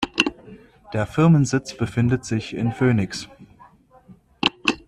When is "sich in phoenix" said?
2.25-3.29